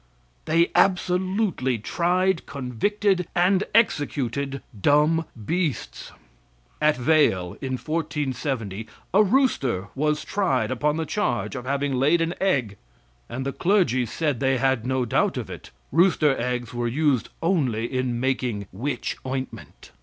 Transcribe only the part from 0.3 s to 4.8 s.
They absolutely tried, convicted and executed